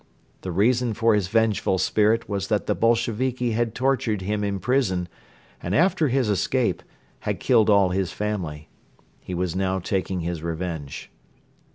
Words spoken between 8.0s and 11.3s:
family. He was now taking his revenge.